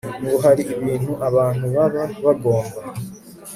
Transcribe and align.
ngo 0.23 0.35
hari 0.45 0.63
ibintu 0.77 1.11
abantu 1.27 1.65
baba 1.75 2.03
bagomba 2.25 2.79